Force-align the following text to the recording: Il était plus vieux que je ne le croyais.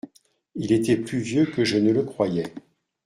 Il 0.55 0.71
était 0.71 0.97
plus 0.97 1.19
vieux 1.19 1.45
que 1.45 1.63
je 1.63 1.77
ne 1.77 1.91
le 1.93 2.01
croyais. 2.01 2.51